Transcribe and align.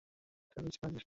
তাই 0.51 0.61
পিছোবার 0.65 0.89
চেষ্টা। 0.89 0.99